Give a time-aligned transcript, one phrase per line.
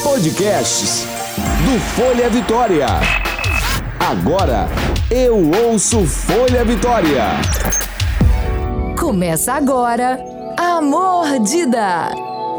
[0.00, 1.04] Podcasts
[1.36, 2.86] do Folha Vitória.
[4.00, 4.66] Agora
[5.10, 7.24] eu ouço Folha Vitória.
[8.98, 10.18] Começa agora
[10.58, 12.10] a Mordida.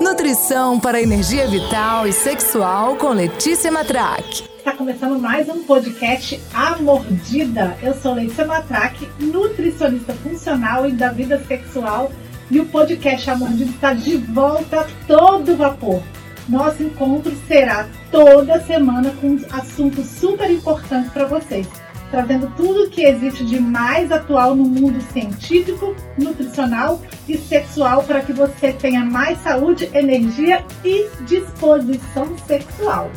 [0.01, 4.43] Nutrição para energia vital e sexual com Letícia Matraque.
[4.57, 7.75] Está começando mais um podcast A Mordida.
[7.81, 12.11] Eu sou Letícia Matraque, nutricionista funcional e da vida sexual.
[12.49, 16.01] E o podcast A Mordida está de volta todo vapor.
[16.47, 21.67] Nosso encontro será toda semana com assuntos super importantes para vocês,
[22.11, 28.21] trazendo tudo o que existe de mais atual no mundo científico, nutricional e sexual para
[28.21, 33.09] que você tenha mais saúde, energia e disposição sexual.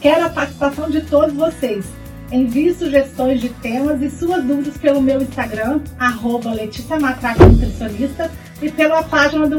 [0.00, 1.84] Quero a participação de todos vocês.
[2.30, 8.30] Envie sugestões de temas e suas dúvidas pelo meu Instagram, arroba Nutricionista,
[8.60, 9.58] e pela página do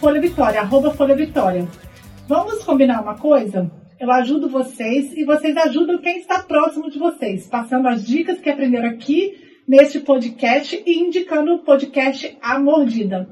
[0.00, 1.68] Folha Vitória, arroba Folha Vitória.
[2.26, 3.70] Vamos combinar uma coisa?
[4.00, 8.48] Eu ajudo vocês e vocês ajudam quem está próximo de vocês, passando as dicas que
[8.48, 9.34] aprenderam aqui
[9.68, 13.28] neste podcast e indicando o podcast A Mordida.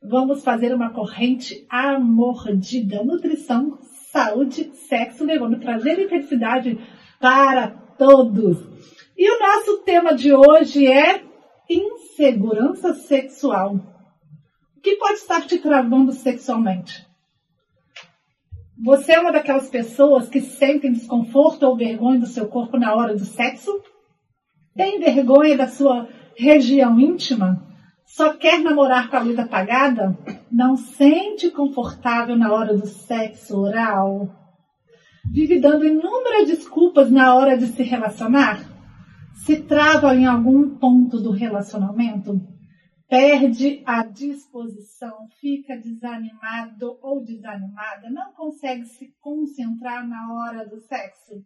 [0.00, 3.02] Vamos fazer uma corrente A Mordida.
[3.02, 3.80] Nutrição,
[4.12, 6.78] saúde, sexo, levando prazer e felicidade
[7.20, 7.66] para
[7.98, 8.58] todos.
[9.18, 11.20] E o nosso tema de hoje é
[11.68, 13.91] insegurança sexual.
[14.82, 17.06] Que pode estar te travando sexualmente?
[18.84, 23.14] Você é uma daquelas pessoas que sentem desconforto ou vergonha do seu corpo na hora
[23.14, 23.70] do sexo?
[24.74, 27.64] Tem vergonha da sua região íntima?
[28.04, 30.18] Só quer namorar com a luz apagada?
[30.50, 34.34] Não sente confortável na hora do sexo oral?
[35.32, 38.68] Vive dando inúmeras desculpas na hora de se relacionar?
[39.46, 42.51] Se trava em algum ponto do relacionamento?
[43.12, 51.44] Perde a disposição, fica desanimado ou desanimada, não consegue se concentrar na hora do sexo,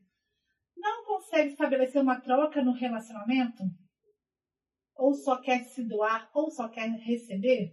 [0.76, 3.64] não consegue estabelecer uma troca no relacionamento,
[4.94, 7.72] ou só quer se doar, ou só quer receber,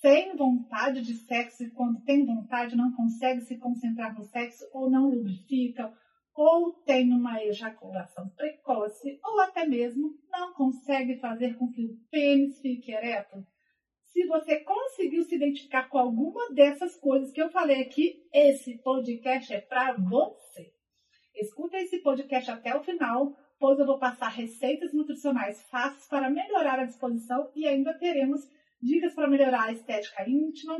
[0.00, 4.90] sem vontade de sexo e quando tem vontade não consegue se concentrar no sexo ou
[4.90, 5.96] não lubrifica,
[6.34, 12.60] ou tem uma ejaculação precoce, ou até mesmo não consegue fazer com que o pênis
[12.60, 13.44] fique ereto.
[14.12, 19.52] Se você conseguiu se identificar com alguma dessas coisas que eu falei aqui, esse podcast
[19.52, 20.72] é para você.
[21.34, 26.78] Escuta esse podcast até o final, pois eu vou passar receitas nutricionais fáceis para melhorar
[26.78, 28.40] a disposição e ainda teremos
[28.80, 30.78] dicas para melhorar a estética íntima,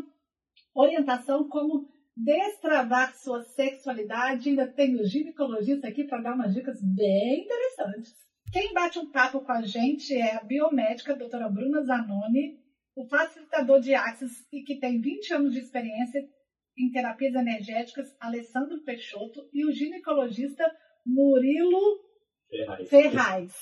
[0.74, 4.48] orientação como destravar sua sexualidade.
[4.48, 8.14] Ainda tem o ginecologista aqui para dar umas dicas bem interessantes.
[8.52, 12.58] Quem bate um papo com a gente é a biomédica a doutora Bruna Zanoni,
[12.94, 16.24] o facilitador de Axis e que tem 20 anos de experiência
[16.76, 20.64] em terapias energéticas, Alessandro Peixoto, e o ginecologista
[21.04, 22.00] Murilo
[22.48, 22.88] Ferraz.
[22.88, 23.52] Ferraz.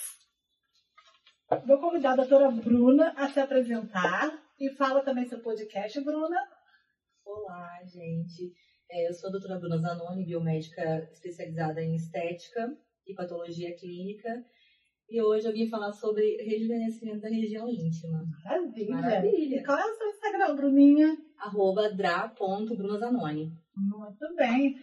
[1.67, 6.39] Vou convidar a doutora Bruna a se apresentar e fala também seu podcast, Bruna.
[7.25, 8.53] Olá, gente.
[8.91, 14.45] É, eu sou a doutora Bruna Zanoni, biomédica especializada em estética e patologia clínica.
[15.09, 18.25] E hoje eu vim falar sobre rejuvenescimento da região íntima.
[18.45, 18.97] Maravilha!
[18.97, 19.57] Maravilha.
[19.57, 21.17] E qual é o seu Instagram, Bruninha?
[21.39, 23.53] Arroba dra.brunazanoni.
[23.77, 24.77] Muito bem.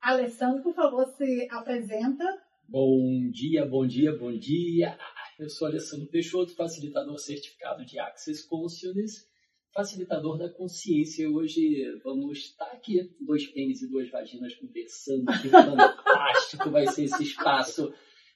[0.00, 2.24] Alessandro, por favor, se apresenta.
[2.66, 4.98] Bom dia, bom dia, bom dia.
[5.38, 9.28] Eu sou Alessandro Peixoto, facilitador certificado de Access Consciousness
[9.72, 11.28] facilitador da consciência.
[11.30, 15.26] Hoje vamos estar aqui, dois pênis e duas vaginas conversando.
[15.42, 17.92] Que fantástico vai ser esse espaço.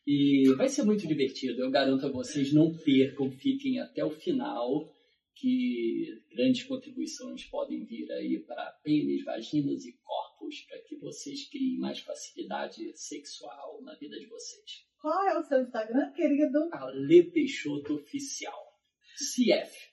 [0.07, 1.61] E vai ser muito divertido.
[1.61, 4.93] Eu garanto a vocês, não percam, fiquem até o final,
[5.37, 11.79] que grandes contribuições podem vir aí para pênis, vaginas e corpos, para que vocês criem
[11.79, 14.85] mais facilidade sexual na vida de vocês.
[15.01, 16.69] Qual é o seu Instagram, querido?
[16.73, 18.73] Ale Peixoto Oficial.
[19.17, 19.92] CF.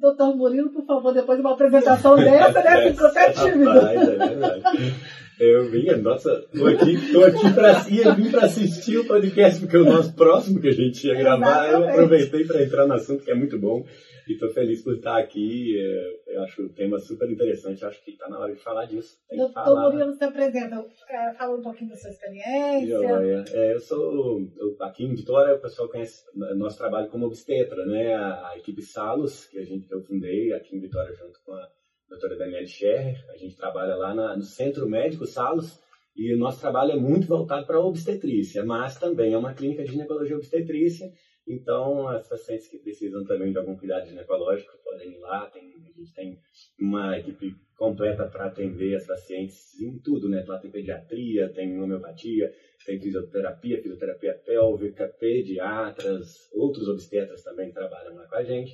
[0.00, 2.90] Doutor Murilo, por favor, depois de uma apresentação dessa, né?
[2.90, 3.70] Ficou até tímido.
[3.70, 4.94] Rapaz, é verdade.
[5.40, 9.78] Eu vim, nossa, tô aqui, tô aqui pra, ia vir para assistir o podcast, porque
[9.78, 13.30] o nosso próximo que a gente ia gravar, eu aproveitei para entrar no assunto que
[13.30, 13.82] é muito bom.
[14.28, 15.80] E estou feliz por estar aqui.
[15.80, 17.84] É, eu acho o tema super interessante.
[17.84, 19.16] Acho que está na hora de falar disso.
[19.34, 22.94] Doutor Murilo, você apresenta, é, fala um pouquinho da sua experiência.
[22.94, 27.84] Eu, é, eu sou, eu, aqui em Vitória, o pessoal conhece nosso trabalho como obstetra,
[27.86, 28.14] né?
[28.14, 31.66] A, a equipe Salos, que a gente eu fundei aqui em Vitória junto com a
[32.10, 33.24] doutora Daniela Scherrer.
[33.30, 35.80] A gente trabalha lá na, no Centro Médico Salos.
[36.14, 39.84] E o nosso trabalho é muito voltado para a obstetrícia, mas também é uma clínica
[39.84, 41.08] de ginecologia obstetrícia
[41.50, 45.50] então, as pacientes que precisam também de algum cuidado ginecológico podem ir lá.
[45.50, 46.38] Tem, a gente tem
[46.80, 50.44] um uma equipe completa para atender as pacientes em tudo, né?
[50.46, 52.52] Lá tem pediatria, tem homeopatia,
[52.86, 58.72] tem fisioterapia, fisioterapia pélvica, pediatras, outros obstetras também trabalham lá com a gente.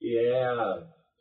[0.00, 0.44] E é,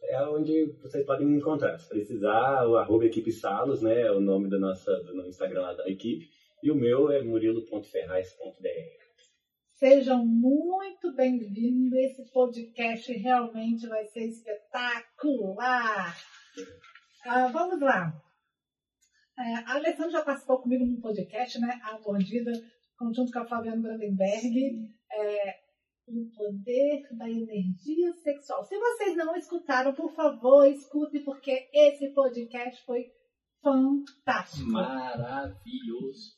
[0.04, 1.78] é onde vocês podem me encontrar.
[1.78, 4.01] Se precisar, o arroba equipe Salos, né?
[4.01, 6.30] É o nome do nosso do Instagram lá da equipe.
[6.62, 9.00] E o meu é murilo.ferraz.br.
[9.74, 11.94] Sejam muito bem-vindos.
[11.94, 16.18] Esse podcast realmente vai ser espetacular.
[17.25, 18.13] Ah, vamos lá.
[19.40, 21.80] É, a Alessandra já participou comigo no podcast, né?
[21.84, 22.52] A Mordida,
[23.16, 24.90] junto com a Fabiana Brandenberg.
[25.13, 25.69] É,
[26.17, 28.63] o poder da energia sexual.
[28.65, 33.06] Se vocês não escutaram, por favor, escutem, porque esse podcast foi
[33.61, 34.69] fantástico.
[34.69, 36.38] Maravilhoso.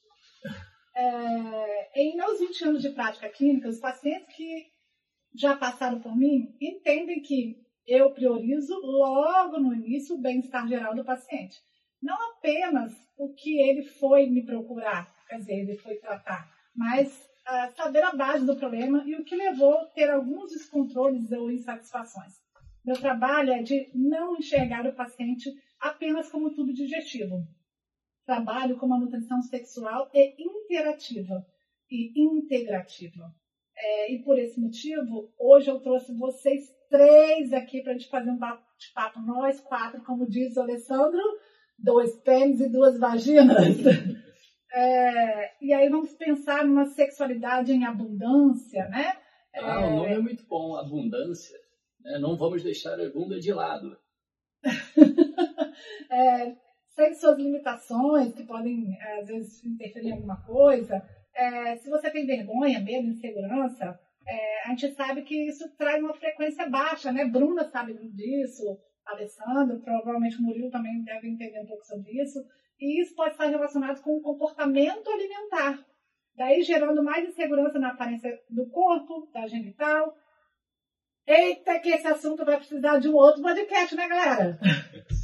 [0.95, 4.65] É, em meus 20 anos de prática clínica, os pacientes que
[5.33, 7.55] já passaram por mim entendem que
[7.87, 11.57] eu priorizo logo no início o bem-estar geral do paciente.
[12.01, 17.30] Não apenas o que ele foi me procurar, quer dizer, ele foi tratar, mas
[17.75, 22.33] saber a base do problema e o que levou a ter alguns descontroles ou insatisfações.
[22.85, 25.49] Meu trabalho é de não enxergar o paciente
[25.79, 27.47] apenas como tubo digestivo
[28.31, 31.45] trabalho com a nutrição sexual é interativa
[31.89, 33.33] e integrativa.
[33.75, 38.29] É, e por esse motivo, hoje eu trouxe vocês três aqui para a gente fazer
[38.29, 41.21] um bate-papo, nós quatro, como diz o Alessandro,
[41.77, 43.57] dois pênis e duas vaginas.
[44.73, 49.17] É, e aí vamos pensar numa sexualidade em abundância, né?
[49.55, 51.59] Ah, o nome é muito bom, abundância.
[51.99, 52.17] Né?
[52.19, 53.97] Não vamos deixar a bunda de lado.
[56.09, 56.55] é,
[56.95, 61.01] tem suas limitações, que podem, eh, às vezes, interferir em alguma coisa.
[61.35, 66.13] É, se você tem vergonha, medo, insegurança, é, a gente sabe que isso traz uma
[66.13, 67.25] frequência baixa, né?
[67.25, 72.39] Bruna sabe disso, Alessandro, provavelmente o Murilo também deve entender um pouco sobre isso.
[72.81, 75.85] E isso pode estar relacionado com o comportamento alimentar.
[76.35, 80.15] Daí gerando mais insegurança na aparência do corpo, da genital.
[81.27, 84.59] Eita, que esse assunto vai precisar de um outro podcast, né, galera?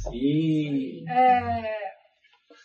[0.08, 1.04] Sim.
[1.08, 1.78] É,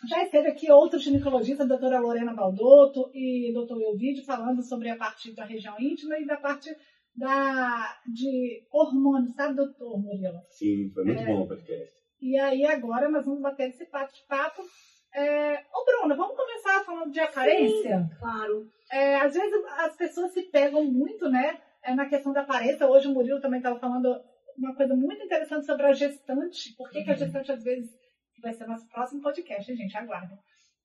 [0.08, 4.96] já esteve aqui outro ginecologista, a doutora Lorena Baldotto e doutor Elvídio, falando sobre a
[4.96, 6.70] parte da região íntima e da parte
[7.16, 10.40] da, de hormônios, sabe, doutor Murilo?
[10.50, 12.03] Sim, foi muito é, bom o podcast.
[12.24, 14.62] E aí agora nós vamos bater esse bate-papo.
[15.14, 17.98] É, ô, Bruna, vamos começar falando de aparência?
[17.98, 18.66] Sim, claro.
[18.90, 22.88] É, às vezes as pessoas se pegam muito, né, é, na questão da aparência.
[22.88, 24.08] Hoje o Murilo também estava falando
[24.56, 26.74] uma coisa muito interessante sobre a gestante.
[26.78, 27.04] Por que, uhum.
[27.04, 27.18] que a uhum.
[27.18, 27.90] gestante, às vezes,
[28.40, 30.38] vai ser nosso próximo podcast, gente, aguardem.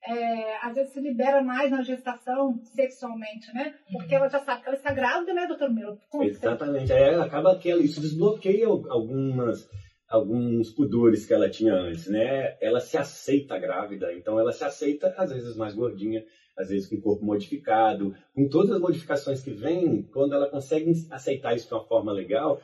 [0.06, 3.74] É, às vezes se libera mais na gestação sexualmente, né?
[3.94, 4.20] Porque uhum.
[4.20, 5.98] ela já sabe que ela está grávida, né, doutor Miro?
[6.22, 6.92] Exatamente.
[6.92, 9.66] Aí acaba que ela, isso desbloqueia algumas
[10.10, 12.58] alguns pudores que ela tinha antes, né?
[12.60, 16.26] Ela se aceita grávida, então ela se aceita às vezes mais gordinha,
[16.58, 21.56] às vezes com corpo modificado, com todas as modificações que vêm, quando ela consegue aceitar
[21.56, 22.60] isso de uma forma legal,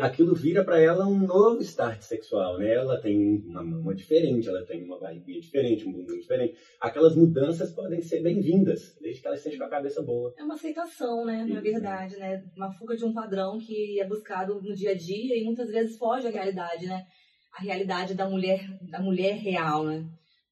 [0.00, 2.74] aquilo vira para ela um novo start sexual, né?
[2.74, 6.54] Ela tem uma mama diferente, ela tem uma barriguinha diferente, um bumbum diferente.
[6.80, 10.34] Aquelas mudanças podem ser bem-vindas, desde que ela esteja com a cabeça boa.
[10.38, 11.46] É uma aceitação, né?
[11.48, 12.44] Na verdade, né?
[12.54, 15.96] Uma fuga de um padrão que é buscado no dia a dia e muitas vezes
[15.96, 17.06] foge à realidade, né?
[17.58, 18.60] A realidade da mulher,
[18.90, 20.04] da mulher real, né?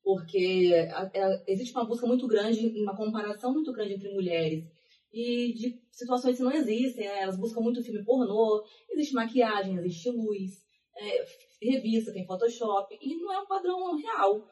[0.02, 0.73] Porque
[1.47, 4.77] existe uma busca muito grande, uma comparação muito grande entre mulheres
[5.12, 7.07] e de situações que não existem.
[7.07, 7.23] Né?
[7.23, 10.50] Elas buscam muito filme pornô, existe maquiagem, existe luz,
[10.97, 11.25] é,
[11.62, 14.47] revista, tem Photoshop, e não é um padrão real.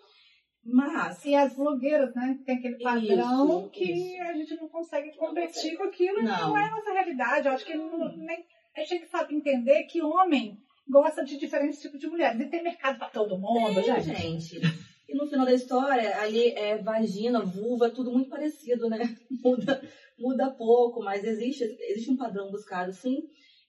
[0.65, 1.25] Mas.
[1.25, 2.39] E as blogueiras, né?
[2.45, 4.23] Tem aquele padrão isso, que isso.
[4.23, 6.49] a gente não consegue competir com aquilo, não.
[6.49, 7.47] não é a nossa realidade.
[7.47, 8.45] Eu acho que não, nem,
[8.75, 10.59] a gente tem que saber entender que homem
[10.89, 12.41] gosta de diferentes tipos de mulheres.
[12.41, 14.17] E tem mercado para todo mundo, é, gente.
[14.17, 14.61] gente.
[15.09, 18.99] E no final da história, ali é vagina, vulva, tudo muito parecido, né?
[19.31, 19.81] Muda,
[20.19, 23.23] muda pouco, mas existe, existe um padrão buscado, sim.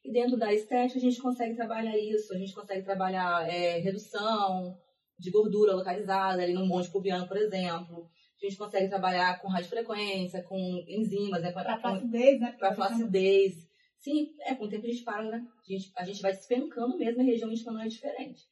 [0.04, 4.78] E dentro da estética a gente consegue trabalhar isso, a gente consegue trabalhar é, redução
[5.20, 8.10] de gordura localizada ali no monte pubiano, por exemplo.
[8.42, 11.52] A gente consegue trabalhar com radiofrequência, com enzimas, né?
[11.52, 12.52] Para flacidez, né?
[12.58, 13.56] Para flacidez.
[14.00, 15.44] Sim, é, com o tempo a gente para, né?
[15.68, 18.44] A gente, a gente vai se espancando mesmo, a região íntima não é diferente.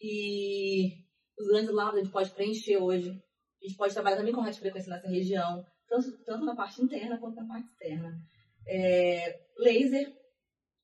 [0.00, 0.92] E
[1.38, 3.10] os grandes lados a gente pode preencher hoje.
[3.10, 7.36] A gente pode trabalhar também com radiofrequência nessa região tanto, tanto na parte interna quanto
[7.36, 8.18] na parte externa.
[8.66, 10.10] É, laser,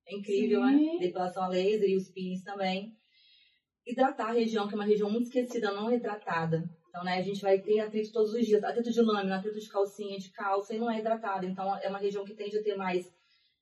[0.06, 0.76] é incrível, né?
[0.76, 0.92] Sim.
[0.94, 0.98] né?
[0.98, 2.94] Depilação a laser e os peelings também.
[3.86, 6.68] Hidratar a região, que é uma região muito esquecida, não hidratada.
[6.88, 9.68] Então, né, a gente vai ter atrito todos os dias, atrito de lâmina, atrito de
[9.68, 11.46] calcinha, de calça, e não é hidratada.
[11.46, 13.10] Então, é uma região que tende a ter mais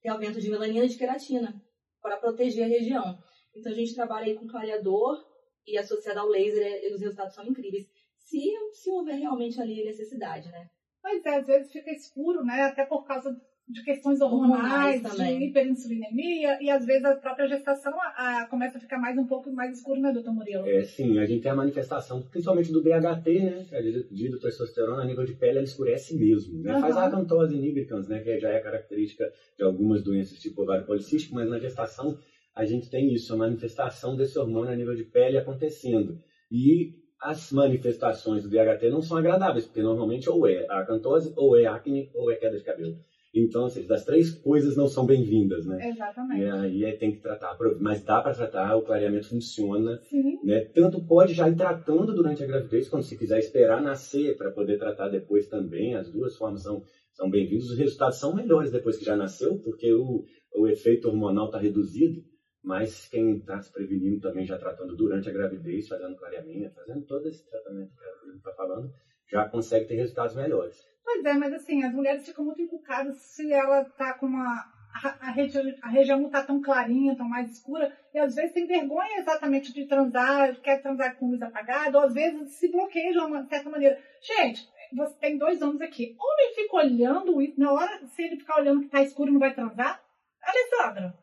[0.03, 1.61] tem aumento de melanina e de queratina,
[2.01, 3.19] para proteger a região.
[3.55, 5.25] Então, a gente trabalha aí com clareador
[5.67, 7.89] e associada ao laser, os resultados são incríveis.
[8.19, 8.41] Se,
[8.73, 10.71] se houver realmente ali a necessidade, né?
[11.07, 12.63] Pois é, às vezes fica escuro, né?
[12.63, 13.31] Até por causa
[13.69, 18.79] de questões hormonais, hormonais de hiperinsulinemia e às vezes a própria gestação a, a, começa
[18.79, 20.67] a ficar mais um pouco mais escuro, né, doutor Murilo?
[20.67, 25.03] É, sim, a gente tem a manifestação, principalmente do DHT, né, que é de testosterona
[25.03, 26.75] a nível de pele, ela escurece mesmo, né?
[26.75, 26.81] Uhum.
[26.81, 31.37] Faz a acantose nigricans, né, que já é característica de algumas doenças tipo ovário policístico,
[31.37, 32.19] mas na gestação
[32.53, 36.19] a gente tem isso, a manifestação desse hormônio a nível de pele acontecendo.
[36.51, 41.67] E as manifestações do DHT não são agradáveis, porque normalmente ou é acantose, ou é
[41.67, 42.97] acne, ou é queda de cabelo.
[43.35, 45.91] Então, assim, das três coisas não são bem-vindas, né?
[45.91, 46.41] Exatamente.
[46.41, 50.01] E aí é, tem que tratar, mas dá para tratar, o clareamento funciona.
[50.09, 50.39] Sim.
[50.43, 50.61] Né?
[50.75, 54.79] Tanto pode já ir tratando durante a gravidez, quando se quiser esperar nascer para poder
[54.79, 55.95] tratar depois também.
[55.95, 56.83] As duas formas são,
[57.13, 57.69] são bem-vindas.
[57.69, 62.23] Os resultados são melhores depois que já nasceu, porque o, o efeito hormonal está reduzido.
[62.67, 67.29] Mas quem está se prevenindo também, já tratando durante a gravidez, fazendo clareamento, fazendo todo
[67.29, 68.93] esse tratamento que a gente está falando,
[69.31, 70.77] já consegue ter resultados melhores.
[71.05, 74.75] Pois é, mas assim, as mulheres ficam muito encucadas se ela tá com uma.
[74.93, 78.53] A, a, região, a região não tá tão clarinha, tão mais escura, e às vezes
[78.53, 83.13] tem vergonha exatamente de transar, quer transar com luz apagada, ou às vezes se bloqueia
[83.13, 83.97] de uma certa maneira.
[84.21, 86.17] Gente, você tem dois homens aqui.
[86.19, 89.55] Homem fica olhando isso, na hora, se ele ficar olhando que tá escuro, não vai
[89.55, 90.03] transar?
[90.43, 91.15] Alessandra.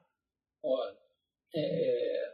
[0.64, 1.03] Olha,
[1.56, 2.34] é...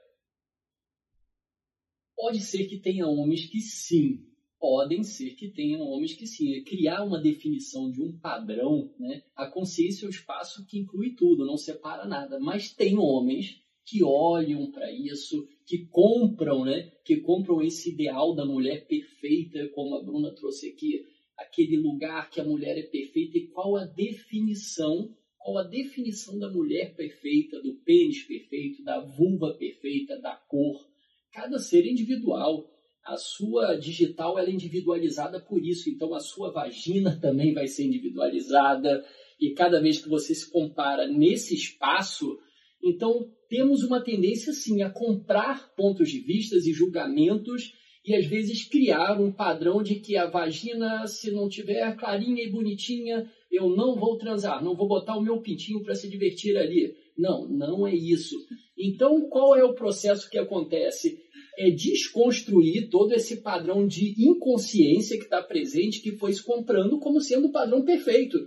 [2.15, 6.53] pode ser que tenha homens que sim, podem ser que tenham homens que sim.
[6.55, 9.23] É criar uma definição de um padrão, né?
[9.35, 12.39] A consciência é o espaço que inclui tudo, não separa nada.
[12.39, 16.91] Mas tem homens que olham para isso, que compram, né?
[17.03, 21.05] Que compram esse ideal da mulher perfeita, como a Bruna trouxe aqui,
[21.37, 26.49] aquele lugar que a mulher é perfeita e qual a definição, qual a definição da
[26.49, 30.87] mulher perfeita, do pênis perfeito, da vulva perfeita, da cor.
[31.31, 32.69] Cada ser individual
[33.09, 39.03] a sua digital é individualizada por isso, então a sua vagina também vai ser individualizada
[39.39, 42.37] e cada vez que você se compara nesse espaço,
[42.83, 47.73] então temos uma tendência sim a comprar pontos de vistas e julgamentos
[48.09, 52.49] e às vezes criar um padrão de que a vagina, se não tiver clarinha e
[52.49, 56.91] bonitinha, eu não vou transar, não vou botar o meu pintinho para se divertir ali.
[57.15, 58.35] Não, não é isso.
[58.75, 61.19] Então, qual é o processo que acontece?
[61.59, 67.19] é desconstruir todo esse padrão de inconsciência que está presente, que foi se comprando como
[67.19, 68.37] sendo o padrão perfeito.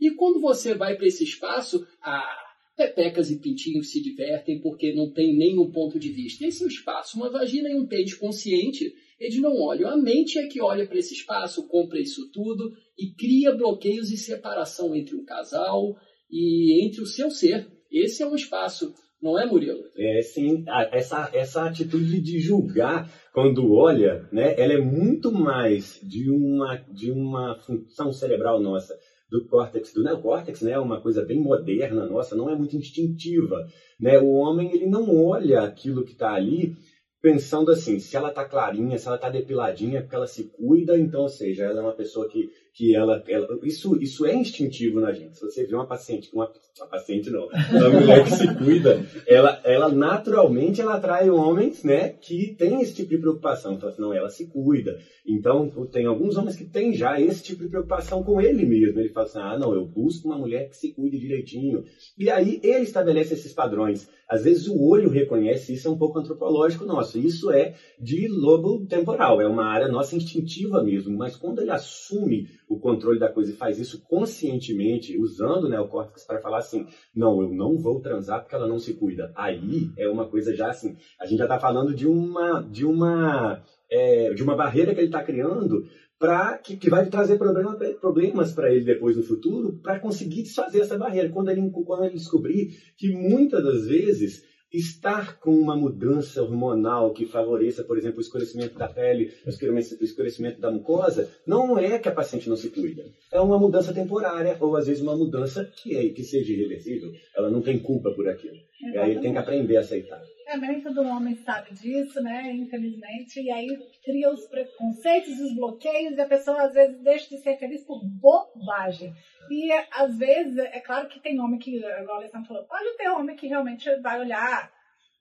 [0.00, 2.42] E quando você vai para esse espaço, ah,
[2.74, 6.46] pepecas e pintinhos se divertem porque não tem nenhum ponto de vista.
[6.46, 7.16] Esse é o espaço.
[7.16, 9.88] Uma vagina e um peixe consciente, eles não olham.
[9.88, 14.16] A mente é que olha para esse espaço, compra isso tudo e cria bloqueios e
[14.16, 15.94] separação entre o casal
[16.30, 17.68] e entre o seu ser.
[17.90, 19.84] Esse é um espaço não é, Murilo?
[19.96, 20.64] É, sim.
[20.90, 27.12] Essa, essa atitude de julgar quando olha, né, ela é muito mais de uma, de
[27.12, 28.98] uma função cerebral nossa
[29.30, 33.56] do córtex, do neocórtex, né, uma coisa bem moderna nossa, não é muito instintiva,
[33.98, 34.18] né?
[34.18, 36.74] O homem ele não olha aquilo que está ali
[37.22, 40.98] pensando assim, se ela tá clarinha, se ela tá depiladinha, é porque ela se cuida,
[40.98, 45.00] então, ou seja, ela é uma pessoa que, que ela, ela isso, isso é instintivo
[45.00, 45.38] na gente.
[45.38, 49.60] Se você vê uma paciente, uma, uma paciente não, uma mulher que se cuida, ela,
[49.62, 53.74] ela naturalmente ela atrai homens, né, que tem esse tipo de preocupação.
[53.74, 54.98] Então, não, ela se cuida.
[55.24, 58.98] Então, tem alguns homens que têm já esse tipo de preocupação com ele mesmo.
[58.98, 61.84] Ele fala assim, ah, não, eu busco uma mulher que se cuide direitinho.
[62.18, 64.08] E aí ele estabelece esses padrões.
[64.28, 67.18] Às vezes o olho reconhece, isso é um pouco antropológico nosso.
[67.18, 71.16] Isso é de lobo temporal, é uma área nossa instintiva mesmo.
[71.16, 75.88] Mas quando ele assume o controle da coisa e faz isso conscientemente, usando né, o
[75.88, 79.30] córtex para falar assim, não, eu não vou transar porque ela não se cuida.
[79.36, 83.62] Aí é uma coisa já assim, a gente já está falando de uma, de uma,
[83.90, 85.84] é, de uma barreira que ele está criando
[86.18, 90.80] para que, que, vai trazer problema, problemas para ele depois no futuro, para conseguir desfazer
[90.80, 91.28] essa barreira.
[91.28, 97.26] Quando ele, quando ele descobrir que muitas das vezes estar com uma mudança hormonal que
[97.26, 102.12] favoreça, por exemplo, o escurecimento da pele, o escurecimento da mucosa, não é que a
[102.12, 103.04] paciente não se cuida.
[103.30, 107.12] É uma mudança temporária ou às vezes uma mudança que, é, que seja irreversível.
[107.36, 108.56] Ela não tem culpa por aquilo.
[108.92, 110.20] E aí tem que aprender a aceitar.
[110.52, 112.52] É, nem todo homem sabe disso, né?
[112.52, 113.40] Infelizmente.
[113.40, 113.68] E aí
[114.04, 118.02] cria os preconceitos, os bloqueios, e a pessoa às vezes deixa de ser feliz por
[118.04, 119.14] bobagem.
[119.50, 123.08] E às vezes, é claro que tem homem que, igual a Alessandra falou, pode ter
[123.08, 124.70] homem que realmente vai olhar,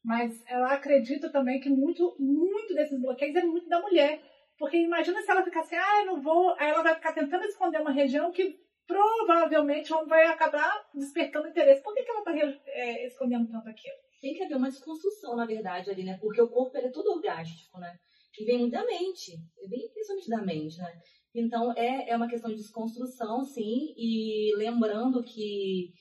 [0.03, 4.21] mas ela acredita também que muito, muito desses bloqueios é muito da mulher.
[4.57, 7.45] Porque imagina se ela ficar assim, ah, eu não vou, aí ela vai ficar tentando
[7.45, 11.81] esconder uma região que provavelmente vai acabar despertando interesse.
[11.81, 14.11] Por que, que ela está é, escondendo tanto aquilo?
[14.22, 16.18] Tem que haver uma desconstrução, na verdade, ali, né?
[16.22, 17.98] Porque o corpo ele é todo orgástico, né?
[18.40, 19.38] E vem da mente,
[19.68, 21.01] vem principalmente da mente, né?
[21.34, 25.92] Então, é, é uma questão de desconstrução, sim, e lembrando que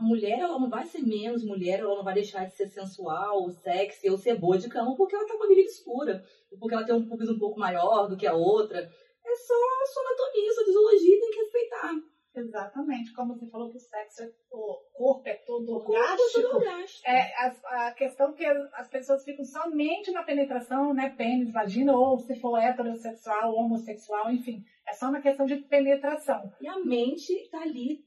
[0.00, 3.50] a mulher, ela não vai ser menos mulher, ela não vai deixar de ser sensual,
[3.50, 6.74] sexy ou ser boa de cama porque ela tá com a virilha escura, ou porque
[6.74, 8.78] ela tem um pubis um pouco maior do que a outra.
[8.78, 11.92] É só a sua anatomia, sua fisiologia tem que respeitar.
[12.34, 16.56] Exatamente, como você falou que o sexo, é, o corpo é todo corpo é orgástico.
[16.56, 17.08] orgástico.
[17.08, 21.10] É, a, a questão que as pessoas ficam somente na penetração, né?
[21.10, 24.64] Pênis, vagina, ou se for heterossexual, homossexual, enfim.
[24.88, 26.52] É só na questão de penetração.
[26.60, 28.04] E a mente tá ali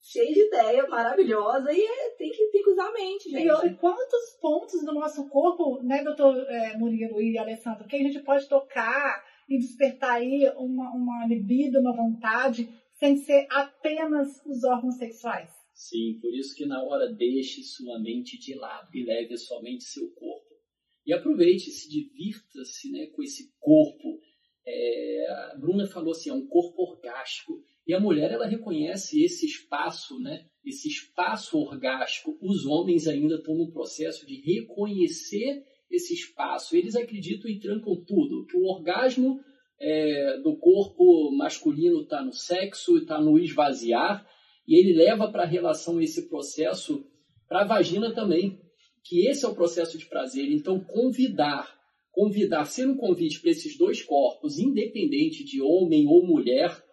[0.00, 3.44] cheia de ideia, maravilhosa, e é- tem, que, tem que usar a mente, gente.
[3.44, 8.02] E, olha, quantos pontos do nosso corpo, né, doutor é, Murilo e Alessandro, que a
[8.02, 14.62] gente pode tocar e despertar aí uma, uma libido, uma vontade, sem ser apenas os
[14.62, 15.50] órgãos sexuais?
[15.72, 20.10] Sim, por isso que na hora deixe sua mente de lado e leve somente seu
[20.10, 20.50] corpo.
[21.06, 24.20] E aproveite, se divirta-se né, com esse corpo.
[24.66, 27.64] É, a Bruna falou assim, é um corpo orgástico.
[27.86, 32.38] E a mulher, ela reconhece esse espaço, né, esse espaço orgástico.
[32.42, 36.76] Os homens ainda estão no processo de reconhecer esse espaço.
[36.76, 38.44] Eles acreditam e trancam tudo.
[38.44, 39.40] Que o orgasmo
[39.80, 44.26] é, do corpo masculino está no sexo, está no esvaziar,
[44.68, 47.04] e ele leva para a relação esse processo
[47.48, 48.60] para a vagina também,
[49.02, 50.52] que esse é o processo de prazer.
[50.52, 51.76] Então, convidar,
[52.12, 56.84] convidar, ser um convite para esses dois corpos, independente de homem ou mulher,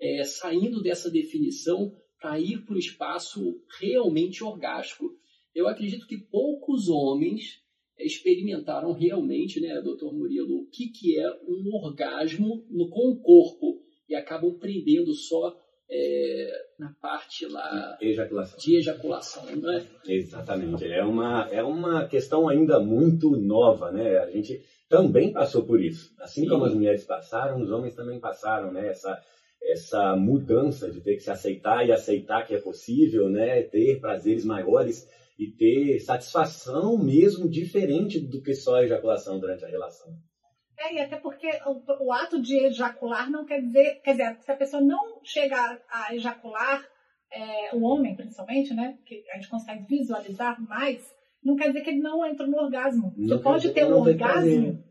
[0.00, 5.10] é, saindo dessa definição para ir para o espaço realmente orgástico.
[5.54, 7.60] Eu acredito que poucos homens
[7.98, 13.80] experimentaram realmente, né, doutor Murilo, o que, que é um orgasmo no, com o corpo
[14.08, 15.54] e acabam prendendo só
[15.90, 18.58] é, na parte lá Ejaculação.
[18.58, 19.84] de ejaculação, não é?
[20.06, 20.86] Exatamente.
[20.86, 24.18] É uma, é uma questão ainda muito nova, né?
[24.18, 26.14] A gente também passou por isso.
[26.18, 26.48] Assim Sim.
[26.48, 28.88] como as mulheres passaram, os homens também passaram, né?
[28.88, 29.22] Essa,
[29.62, 33.62] essa mudança de ter que se aceitar e aceitar que é possível, né?
[33.62, 35.06] Ter prazeres maiores
[35.38, 40.12] e ter satisfação mesmo diferente do que só a ejaculação durante a relação.
[40.78, 44.50] É, e até porque o, o ato de ejacular não quer dizer, quer dizer, se
[44.50, 45.56] a pessoa não chega
[45.88, 46.84] a, ejacular,
[47.30, 51.02] é, o homem principalmente, né, que a gente consegue visualizar mais,
[51.42, 53.12] não quer dizer que ele não entra no orgasmo.
[53.16, 54.84] Não Você pode ter um orgasmo prazer.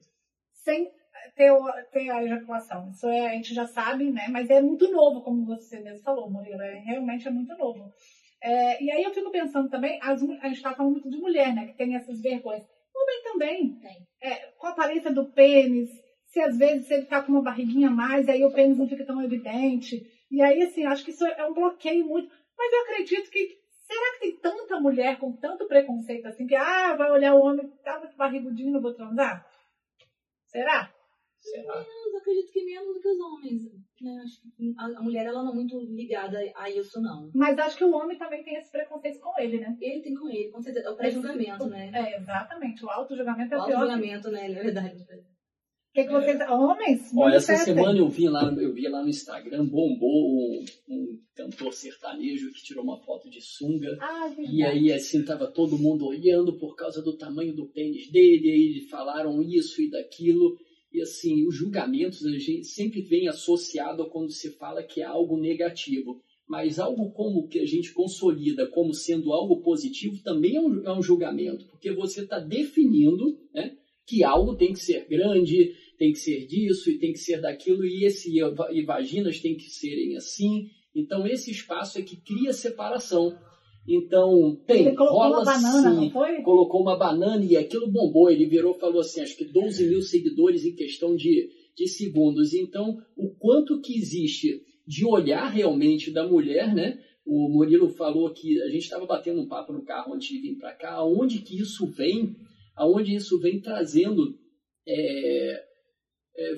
[0.64, 0.92] sem
[1.36, 1.52] ter,
[1.92, 2.90] ter a ejaculação.
[2.90, 6.30] Isso é, a gente já sabe, né, mas é muito novo, como você mesmo falou,
[6.30, 7.92] Murilo, é, realmente é muito novo.
[8.42, 11.54] É, e aí eu fico pensando também, as a gente está falando muito de mulher,
[11.54, 12.66] né, que tem essas vergonhas.
[12.96, 13.80] Homem também.
[13.80, 14.08] Tem.
[14.22, 15.90] É, com a aparência do pênis,
[16.28, 19.06] se às vezes ele tá com uma barriguinha a mais, aí o pênis não fica
[19.06, 20.02] tão evidente.
[20.30, 22.30] E aí, assim, acho que isso é um bloqueio muito.
[22.58, 23.60] Mas eu acredito que.
[23.86, 27.68] Será que tem tanta mulher com tanto preconceito assim que, ah, vai olhar o homem,
[27.84, 29.46] tá muito barrigudinho, não vou transar?
[30.48, 30.90] Será?
[31.42, 31.80] Será?
[31.80, 33.64] Menos, acredito que menos do que os homens.
[34.00, 34.22] Né?
[34.24, 37.32] Acho que a, mulher, ela não é muito ligada a isso, não.
[37.34, 39.76] Mas acho que o homem também tem esse preconceito com ele, né?
[39.82, 40.88] Ele tem com ele, com certeza.
[40.88, 41.92] É o pré-julgamento, né?
[41.94, 42.86] É, exatamente.
[42.86, 43.78] O auto-julgamento é O o pior.
[43.78, 44.48] O auto-julgamento, né?
[44.50, 45.04] Na verdade.
[45.94, 46.40] que, que vocês.
[46.50, 47.12] Homens?
[47.12, 47.66] Ó, muito essa certo.
[47.66, 52.64] semana eu vi lá, eu vi lá no Instagram, bombou um, um cantor sertanejo que
[52.64, 53.98] tirou uma foto de sunga.
[54.00, 54.56] Ah, verdade.
[54.56, 58.52] E aí, assim, tava todo mundo olhando por causa do tamanho do pênis dele, e
[58.52, 60.56] aí falaram isso e daquilo.
[60.92, 65.40] E assim, os julgamentos a gente sempre vem associado quando se fala que é algo
[65.40, 66.22] negativo.
[66.48, 70.92] Mas algo como que a gente consolida como sendo algo positivo também é um, é
[70.92, 76.20] um julgamento, porque você está definindo né, que algo tem que ser grande, tem que
[76.20, 78.30] ser disso e tem que ser daquilo, e esse
[78.72, 80.68] e vaginas tem que serem assim.
[80.94, 83.34] Então, esse espaço é que cria separação.
[83.88, 86.42] Então, tem, Ele colocou rola uma banana, sim, não foi?
[86.44, 88.30] colocou uma banana e aquilo bombou.
[88.30, 92.54] Ele virou e falou assim, acho que 12 mil seguidores em questão de, de segundos.
[92.54, 97.00] Então, o quanto que existe de olhar realmente da mulher, né?
[97.26, 100.58] O Murilo falou que a gente estava batendo um papo no carro antes de vir
[100.58, 102.36] para cá, aonde que isso vem,
[102.76, 104.36] aonde isso vem trazendo,
[104.88, 105.64] é,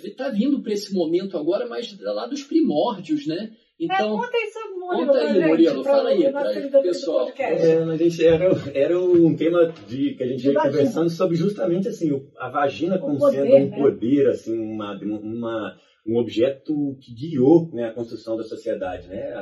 [0.03, 3.55] está vindo para esse momento agora, mas lá dos primórdios, né?
[3.79, 7.29] Então, é, conta isso, Murilo, conta aí, Murilo, fala aí, pra- pessoal.
[7.37, 10.71] É, a gente era, era um tema de, que a gente veio vagina.
[10.73, 13.77] conversando sobre justamente assim, a vagina O como poder, sendo um né?
[13.77, 19.33] poder, assim, uma, uma, um objeto que guiou né, a construção da sociedade, né?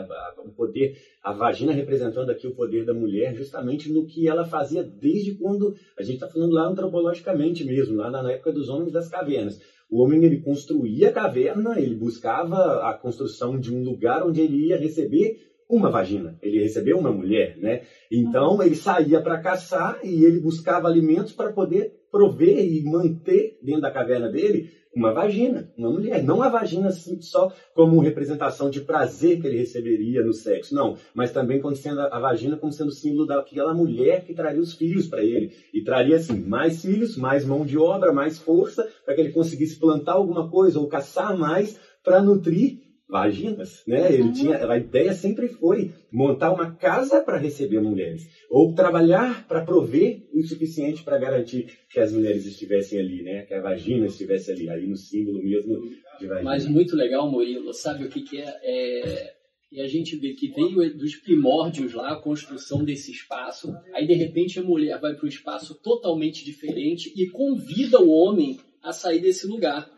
[0.46, 4.84] O poder, a vagina representando aqui o poder da mulher, justamente no que ela fazia
[4.84, 9.10] desde quando a gente está falando lá antropologicamente mesmo, lá na época dos homens das
[9.10, 9.60] cavernas.
[9.90, 14.68] O homem ele construía a caverna, ele buscava a construção de um lugar onde ele
[14.68, 17.82] ia receber uma vagina, ele recebeu uma mulher, né?
[18.12, 23.82] Então ele saía para caçar e ele buscava alimentos para poder prover e manter dentro
[23.82, 26.22] da caverna dele uma vagina, uma mulher.
[26.22, 30.98] Não a vagina assim, só como representação de prazer que ele receberia no sexo, não.
[31.14, 35.08] Mas também como sendo a vagina como sendo símbolo daquela mulher que traria os filhos
[35.08, 35.52] para ele.
[35.74, 39.80] E traria, assim, mais filhos, mais mão de obra, mais força, para que ele conseguisse
[39.80, 44.14] plantar alguma coisa ou caçar mais para nutrir vaginas, né?
[44.14, 44.32] Ele uhum.
[44.32, 50.24] tinha, a ideia sempre foi montar uma casa para receber mulheres ou trabalhar para prover
[50.34, 53.42] o suficiente para garantir que as mulheres estivessem ali, né?
[53.44, 55.82] Que a vagina estivesse ali, aí no símbolo mesmo
[56.20, 56.42] de vagina.
[56.42, 57.74] Mas muito legal, Murilo.
[57.74, 58.60] Sabe o que, que é?
[58.64, 59.34] é...
[59.70, 63.74] E a gente vê que veio dos primórdios lá a construção desse espaço.
[63.94, 68.58] Aí de repente a mulher vai para um espaço totalmente diferente e convida o homem
[68.82, 69.90] a sair desse lugar.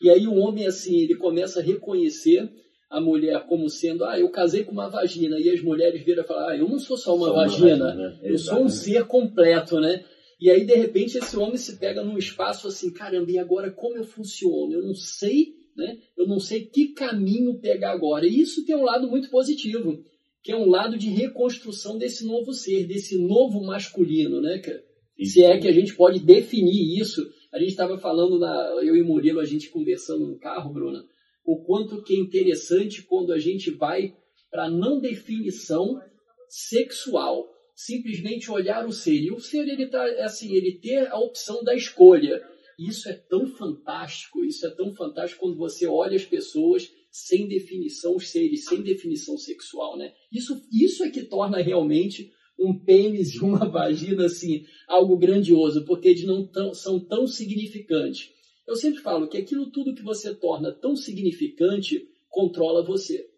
[0.00, 2.50] E aí o homem, assim, ele começa a reconhecer
[2.90, 6.26] a mulher como sendo, ah, eu casei com uma vagina, e as mulheres viram e
[6.26, 9.04] falam, ah, eu não sou só uma só vagina, uma vagina eu sou um ser
[9.06, 10.04] completo, né?
[10.40, 13.96] E aí, de repente, esse homem se pega num espaço assim, caramba, e agora como
[13.96, 14.72] eu funciono?
[14.72, 15.98] Eu não sei, né?
[16.16, 18.26] Eu não sei que caminho pegar agora.
[18.26, 20.02] E isso tem um lado muito positivo,
[20.42, 24.82] que é um lado de reconstrução desse novo ser, desse novo masculino, né, cara?
[25.22, 29.02] Se é que a gente pode definir isso a gente estava falando, na, eu e
[29.02, 31.04] Murilo, a gente conversando no carro, Bruna,
[31.44, 34.14] o quanto que é interessante quando a gente vai
[34.50, 36.00] para não definição
[36.48, 39.20] sexual, simplesmente olhar o ser.
[39.20, 42.42] E o ser, ele tá, assim, ele ter a opção da escolha.
[42.78, 48.16] Isso é tão fantástico, isso é tão fantástico quando você olha as pessoas sem definição,
[48.16, 50.12] os seres sem definição sexual, né?
[50.32, 52.30] Isso, isso é que torna realmente
[52.60, 58.30] um pênis e uma vagina, assim, algo grandioso, porque eles não tão, são tão significantes.
[58.68, 63.28] Eu sempre falo que aquilo tudo que você torna tão significante controla você.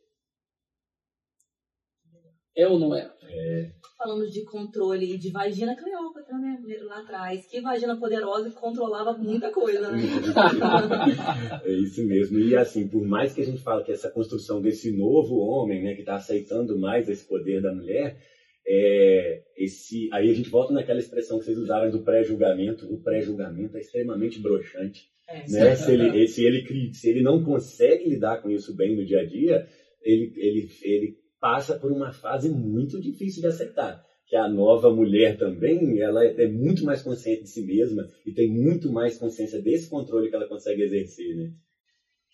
[2.54, 3.10] É ou não é?
[3.22, 3.72] É.
[3.96, 6.58] Falando de controle de vagina, Cleópatra, né?
[6.82, 7.46] Lá atrás.
[7.46, 10.02] Que vagina poderosa que controlava muita coisa, né?
[11.64, 12.38] é isso mesmo.
[12.38, 15.94] E assim, por mais que a gente fale que essa construção desse novo homem, né,
[15.94, 18.18] que está aceitando mais esse poder da mulher,
[18.66, 22.92] é, esse, aí a gente volta naquela expressão que vocês usaram do pré-julgamento.
[22.92, 25.10] O pré-julgamento é extremamente broxante.
[25.28, 25.76] É, né?
[25.76, 29.24] se, ele, se, ele, se ele não consegue lidar com isso bem no dia a
[29.24, 29.66] dia,
[30.02, 34.04] ele, ele, ele passa por uma fase muito difícil de aceitar.
[34.26, 38.32] Que a nova mulher também, ela é, é muito mais consciente de si mesma e
[38.32, 41.52] tem muito mais consciência desse controle que ela consegue exercer, né?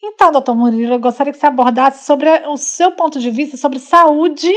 [0.01, 3.81] Então, doutor Murilo, eu gostaria que você abordasse sobre o seu ponto de vista sobre
[3.81, 4.49] saúde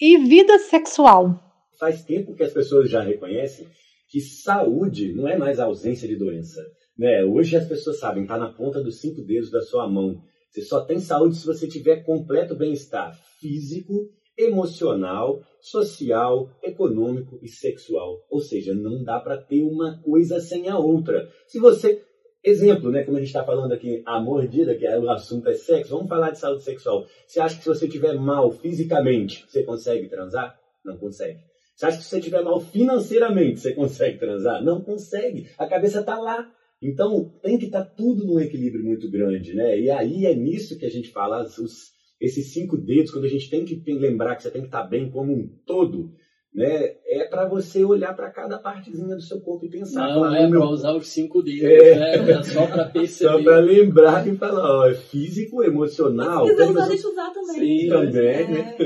[0.00, 1.38] e vida sexual.
[1.78, 3.68] Faz tempo que as pessoas já reconhecem
[4.08, 6.60] que saúde não é mais ausência de doença.
[6.98, 7.24] Né?
[7.24, 10.20] Hoje as pessoas sabem, está na ponta dos cinco dedos da sua mão.
[10.50, 18.18] Você só tem saúde se você tiver completo bem-estar físico, emocional, social, econômico e sexual.
[18.28, 21.28] Ou seja, não dá para ter uma coisa sem a outra.
[21.46, 22.02] Se você
[22.42, 23.04] Exemplo, né?
[23.04, 26.08] Como a gente está falando aqui, a mordida, que é, o assunto é sexo, vamos
[26.08, 27.06] falar de saúde sexual.
[27.26, 30.58] Você acha que se você estiver mal fisicamente, você consegue transar?
[30.82, 31.38] Não consegue.
[31.76, 34.62] Você acha que se você estiver mal financeiramente, você consegue transar?
[34.64, 35.48] Não consegue.
[35.58, 36.50] A cabeça está lá.
[36.82, 39.78] Então, tem que estar tá tudo num equilíbrio muito grande, né?
[39.78, 43.50] E aí é nisso que a gente fala, os, esses cinco dedos, quando a gente
[43.50, 46.10] tem que lembrar que você tem que estar tá bem como um todo,
[46.54, 46.96] né?
[47.06, 50.08] É para você olhar para cada partezinha do seu corpo e pensar.
[50.08, 52.30] Não, falar, é para usar os cinco dedos, é, né?
[52.32, 53.30] é só para perceber.
[53.30, 56.44] Só para lembrar e falar, ó, é físico, emocional.
[56.46, 57.60] Quiser usar, deixa usar também.
[57.60, 58.48] Sim, também, é.
[58.48, 58.76] né?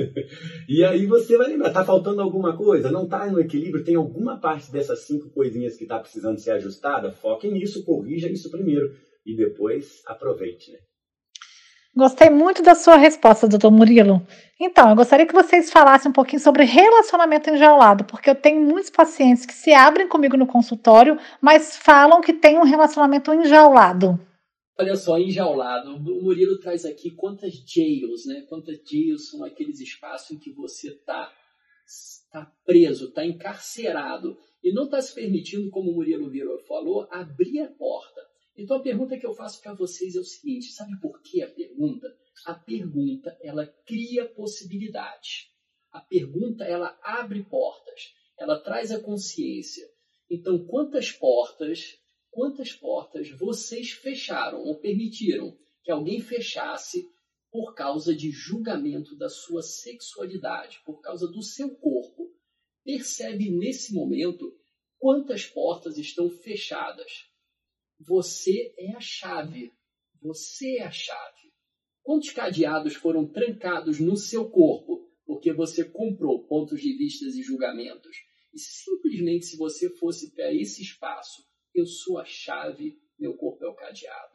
[0.69, 2.91] E aí você vai lembrar, tá faltando alguma coisa?
[2.91, 3.85] Não tá no equilíbrio?
[3.85, 7.13] Tem alguma parte dessas cinco coisinhas que tá precisando ser ajustada?
[7.13, 8.93] Foque nisso, corrija isso primeiro
[9.25, 10.79] e depois aproveite, né?
[11.97, 14.21] Gostei muito da sua resposta, doutor Murilo.
[14.61, 18.91] Então, eu gostaria que vocês falassem um pouquinho sobre relacionamento enjaulado, porque eu tenho muitos
[18.91, 24.19] pacientes que se abrem comigo no consultório, mas falam que tem um relacionamento enjaulado.
[24.77, 25.95] Olha só, enjaulado.
[25.95, 28.45] O Murilo traz aqui quantas jails, né?
[28.49, 31.31] Quantas jails são aqueles espaços em que você está
[32.33, 37.61] tá preso, está encarcerado e não está se permitindo, como o Murilo Viro falou, abrir
[37.61, 38.34] a porta.
[38.57, 41.51] Então a pergunta que eu faço para vocês é o seguinte: sabe por que a
[41.51, 42.17] pergunta?
[42.47, 45.51] A pergunta ela cria possibilidades.
[45.91, 49.89] A pergunta ela abre portas, ela traz a consciência.
[50.31, 51.99] Então quantas portas,
[52.31, 57.09] quantas portas vocês fecharam ou permitiram que alguém fechasse
[57.51, 62.33] por causa de julgamento da sua sexualidade, por causa do seu corpo?
[62.85, 64.57] Percebe nesse momento
[64.99, 67.34] quantas portas estão fechadas
[68.01, 69.73] você é a chave.
[70.23, 71.53] Você é a chave.
[72.03, 78.17] Quantos cadeados foram trancados no seu corpo porque você comprou pontos de vistas e julgamentos.
[78.53, 81.43] E simplesmente se você fosse para esse espaço,
[81.75, 84.35] eu sou a chave, meu corpo é o cadeado.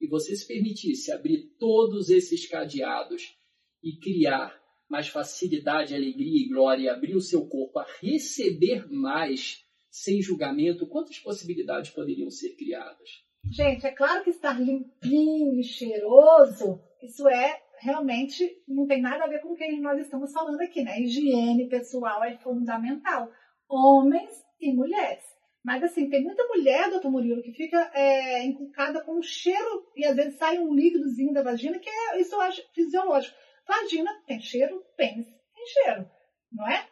[0.00, 3.36] E você se permitisse abrir todos esses cadeados
[3.82, 9.64] e criar mais facilidade, alegria e glória, e abrir o seu corpo a receber mais
[9.90, 13.08] sem julgamento, quantas possibilidades poderiam ser criadas?
[13.50, 19.28] Gente, é claro que estar limpinho e cheiroso, isso é realmente não tem nada a
[19.28, 21.00] ver com o que nós estamos falando aqui, né?
[21.00, 23.30] Higiene pessoal é fundamental.
[23.68, 25.24] Homens e mulheres.
[25.64, 30.06] Mas assim, tem muita mulher, doutor Murilo, que fica é, encucada com um cheiro e
[30.06, 33.36] às vezes sai um líquidozinho da vagina, que é, isso eu acho fisiológico.
[33.66, 36.10] Vagina tem cheiro, pênis tem cheiro,
[36.52, 36.86] não é?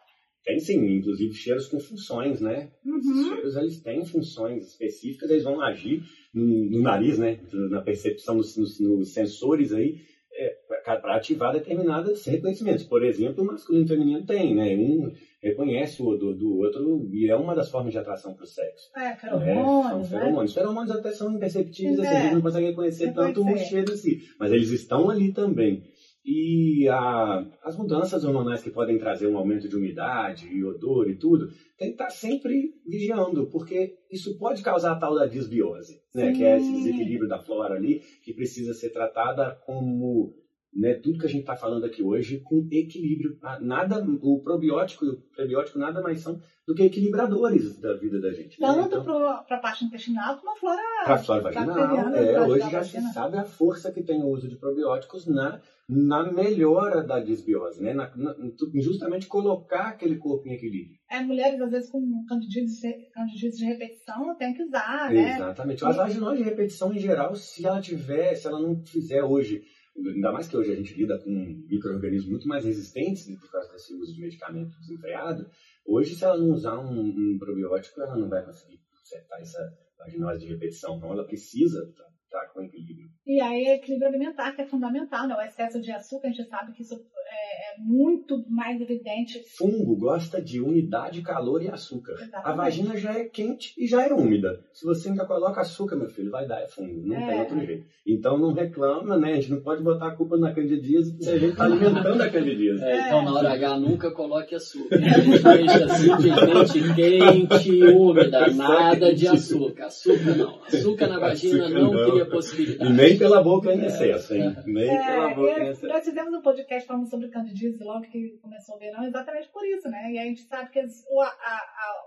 [0.45, 2.71] Tem sim, inclusive cheiros com funções, né?
[2.85, 2.97] Uhum.
[2.97, 6.01] Esses cheiros eles têm funções específicas, eles vão agir
[6.33, 7.39] no, no nariz, né?
[7.69, 9.97] Na percepção nos, nos sensores aí,
[10.33, 12.83] é, para ativar determinados reconhecimentos.
[12.85, 14.75] Por exemplo, o masculino e o feminino tem, né?
[14.77, 18.47] Um reconhece o odor do outro e é uma das formas de atração para o
[18.47, 18.89] sexo.
[18.97, 20.55] É, feromônios, é, são feromônios.
[20.55, 20.61] né?
[20.61, 22.01] Feromônios até são imperceptíveis, É.
[22.07, 23.33] assim, a gente não consegue reconhecer Reconhecer.
[23.33, 25.83] tanto o cheiro em si, mas eles estão ali também.
[26.31, 31.17] E a, as mudanças hormonais que podem trazer um aumento de umidade e odor e
[31.17, 36.31] tudo, tem que estar sempre vigiando, porque isso pode causar a tal da disbiose, né?
[36.31, 40.31] Que é esse desequilíbrio da flora ali, que precisa ser tratada como
[40.73, 43.37] né, tudo que a gente está falando aqui hoje com equilíbrio.
[43.41, 48.19] Ah, Nada, o probiótico e o prebiótico nada mais são do que equilibradores da vida
[48.19, 48.59] da gente.
[48.61, 48.67] né?
[48.67, 49.03] Tanto Então,
[49.47, 53.01] para a parte intestinal como a flora para a flora vaginal, é, hoje já se
[53.01, 57.93] sabe a força que tem o uso de probióticos na, na melhora da desbiose, né?
[57.93, 58.35] Na, na-
[58.75, 60.95] justamente colocar aquele corpo em equilíbrio.
[61.09, 65.33] É, mulheres, às vezes, com candidíase, candidíase de repetição, tem que usar, né?
[65.33, 65.83] Exatamente.
[65.83, 69.61] As vaginose de repetição em geral, se ela tiver, se ela não fizer hoje,
[69.97, 71.29] ainda mais que hoje a gente lida com
[71.69, 75.49] micro-organismos muito mais resistentes por causa desse uso de medicamento desenfreado,
[75.85, 79.59] hoje se ela não usar um, um probiótico, ela não vai conseguir consertar essa
[79.97, 81.11] vaginose de repetição, não.
[81.11, 81.85] Ela precisa
[82.29, 83.09] estar com equilíbrio.
[83.25, 85.35] E aí, equilíbrio alimentar, que é fundamental, né?
[85.35, 89.39] O excesso de açúcar, a gente sabe que isso é, é muito mais evidente.
[89.57, 92.13] Fungo gosta de umidade, calor e açúcar.
[92.13, 92.57] A Exatamente.
[92.57, 94.59] vagina já é quente e já é úmida.
[94.73, 97.05] Se você ainda coloca açúcar, meu filho, vai dar é fungo.
[97.07, 97.27] Não É.
[97.29, 97.85] tem outro jeito.
[98.07, 99.33] Então não reclama, né?
[99.33, 102.29] A gente não pode botar a culpa na candidíase se a gente está alimentando a
[102.29, 102.83] candidíase.
[102.83, 104.97] É, então, na hora H, nunca coloque açúcar.
[104.97, 108.47] Deixa simplesmente quente e úmida.
[108.53, 109.85] Nada de açúcar.
[109.85, 110.59] Açúcar não.
[110.63, 112.18] Açúcar na vagina Açúcar não não.
[112.23, 112.93] E possibilidade.
[112.93, 114.55] nem pela boca em excesso, hein?
[114.65, 115.87] Nem pela É, boca em e excesso.
[115.87, 119.89] nós fizemos um podcast falando sobre candidíase logo que começou o verão, exatamente por isso,
[119.89, 120.11] né?
[120.11, 122.03] E a gente sabe que as- o, a- a-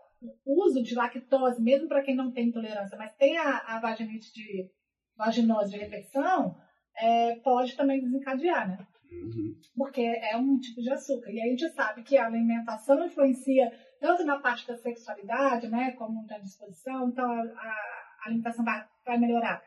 [0.47, 4.33] o uso de lactose, mesmo para quem não tem intolerância, mas tem a, a vaginite
[4.33, 4.71] de
[5.17, 6.55] vaginose de repetição,
[6.97, 8.79] é, pode também desencadear, né?
[9.13, 9.55] Uhum.
[9.77, 11.31] porque é um tipo de açúcar.
[11.31, 13.71] E a gente sabe que a alimentação influencia
[14.01, 19.19] tanto na parte da sexualidade, né, como na disposição, então a, a alimentação vai, vai
[19.19, 19.63] melhorar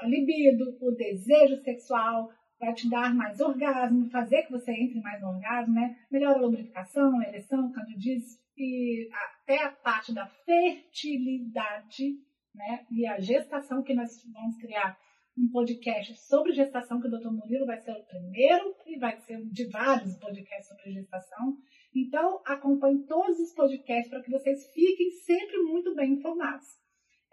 [0.00, 5.20] a libido, o desejo sexual, vai te dar mais orgasmo, fazer que você entre mais
[5.20, 12.18] no orgasmo, né, melhora a lubrificação, a ereção, candidíase e até a parte da fertilidade,
[12.54, 14.98] né, e a gestação que nós vamos criar
[15.38, 17.30] um podcast sobre gestação, que o Dr.
[17.30, 21.56] Murilo vai ser o primeiro e vai ser de vários podcasts sobre gestação.
[21.94, 26.77] Então, acompanhe todos os podcasts para que vocês fiquem sempre muito bem informados.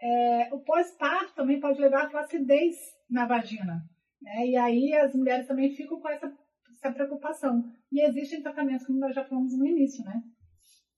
[0.08, 2.76] É, o pós-parto também pode levar à flacidez
[3.10, 3.82] na vagina.
[4.22, 4.46] Né?
[4.46, 6.32] E aí as mulheres também ficam com essa,
[6.78, 7.64] essa preocupação.
[7.92, 10.14] E existem tratamentos, como nós já falamos no início, né?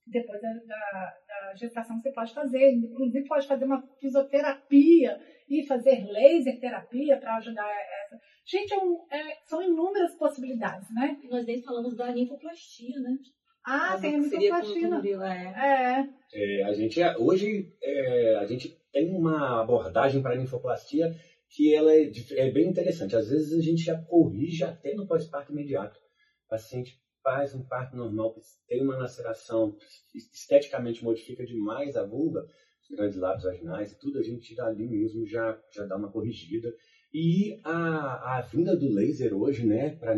[0.05, 6.05] Depois da, da, da gestação você pode fazer, inclusive pode fazer uma fisioterapia e fazer
[6.05, 8.19] laser terapia para ajudar essa.
[8.45, 11.17] Gente, é um- é- são inúmeras possibilidades, né?
[11.23, 13.17] E nós nem falamos da linfoplastia, né?
[13.65, 15.27] Ah, tem a seria como microplastina.
[15.27, 15.99] é.
[16.01, 21.15] É, É, a gente é- hoje é, a gente tem uma abordagem para a linfoplastia
[21.49, 23.15] que ela é, é bem interessante.
[23.15, 25.99] Às vezes a gente já corrige até no pós-parto imediato.
[26.45, 28.35] O paciente faz um parto normal,
[28.67, 29.75] tem uma laceração,
[30.15, 32.47] esteticamente modifica demais a vulva,
[32.81, 36.73] os grandes lábios vaginais e tudo, a gente ali mesmo já, já dá uma corrigida.
[37.13, 40.15] E a, a vinda do laser hoje, né, para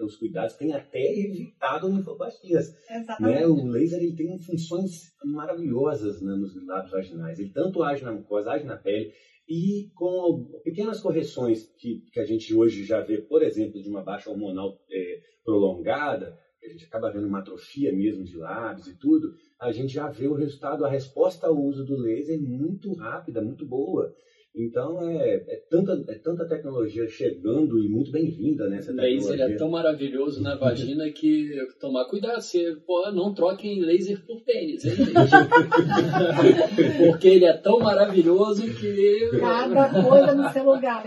[0.00, 3.40] os cuidados, tem até evitado linfoplastias exatamente.
[3.40, 3.46] né?
[3.46, 7.38] O laser ele tem funções maravilhosas né, nos lábios vaginais.
[7.38, 9.12] Ele tanto age na mucosa, age na pele,
[9.48, 14.02] e com pequenas correções que, que a gente hoje já vê, por exemplo, de uma
[14.02, 19.34] baixa hormonal eh, prolongada, a gente acaba vendo uma atrofia mesmo de lábios e tudo,
[19.60, 23.66] a gente já vê o resultado, a resposta ao uso do laser muito rápida, muito
[23.66, 24.12] boa.
[24.54, 29.30] Então é, é, tanta, é tanta tecnologia chegando e muito bem-vinda nessa tecnologia.
[29.30, 34.44] Laser é tão maravilhoso na vagina que tomar cuidado, você pô, não troquem laser por
[34.44, 35.12] pênis, hein, gente?
[37.08, 39.30] Porque ele é tão maravilhoso que.
[39.40, 41.02] Cada coisa no seu lugar,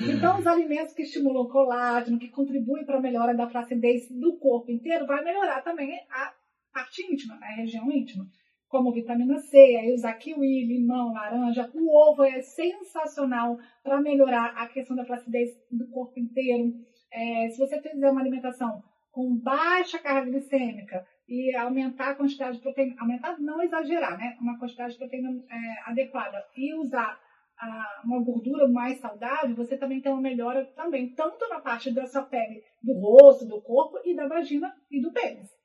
[0.00, 4.72] Então, os alimentos que estimulam colágeno, que contribuem para a melhora da flacidez do corpo
[4.72, 6.32] inteiro, vai melhorar também a
[6.72, 8.26] parte íntima, a região íntima
[8.70, 11.68] como vitamina C, aí usar kiwi, limão, laranja.
[11.74, 16.72] O ovo é sensacional para melhorar a questão da flacidez do corpo inteiro.
[17.12, 18.80] É, se você fizer uma alimentação
[19.10, 24.38] com baixa carga glicêmica e aumentar a quantidade de proteína, aumentar, não exagerar, né?
[24.40, 27.18] Uma quantidade de proteína é, adequada e usar
[27.58, 32.06] a, uma gordura mais saudável, você também tem uma melhora também, tanto na parte da
[32.06, 35.59] sua pele, do rosto, do corpo e da vagina e do pênis.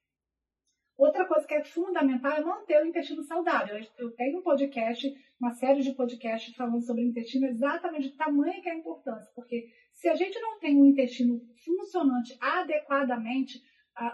[0.98, 3.78] Outra coisa que é fundamental é manter o intestino saudável.
[3.98, 8.62] Eu tenho um podcast, uma série de podcasts falando sobre o intestino, exatamente de tamanho
[8.62, 13.62] que é a importância, porque se a gente não tem um intestino funcionante adequadamente,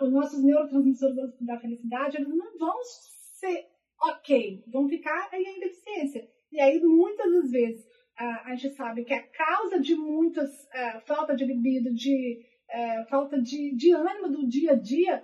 [0.02, 3.66] os nossos neurotransmissores da felicidade eles não vão ser
[4.02, 6.28] ok, vão ficar em deficiência.
[6.52, 7.86] E aí, muitas das vezes,
[8.18, 12.40] a gente sabe que a causa de muitas uh, falta de libido, de
[12.70, 15.24] uh, falta de, de ânimo do dia a dia,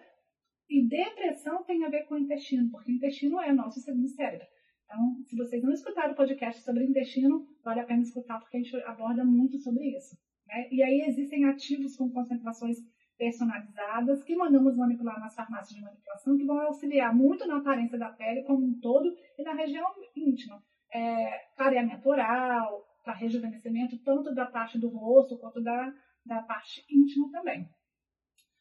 [0.70, 4.08] e depressão tem a ver com o intestino, porque o intestino é o nosso segundo
[4.08, 4.46] cérebro.
[4.86, 8.60] Então, se vocês não escutaram o podcast sobre intestino, vale a pena escutar, porque a
[8.62, 10.16] gente aborda muito sobre isso.
[10.46, 10.68] Né?
[10.72, 12.78] E aí existem ativos com concentrações
[13.18, 18.10] personalizadas que mandamos manipular nas farmácias de manipulação, que vão auxiliar muito na aparência da
[18.10, 20.62] pele como um todo e na região íntima.
[20.94, 25.94] É, clareamento oral, para rejuvenescimento, tanto da parte do rosto quanto da,
[26.26, 27.68] da parte íntima também.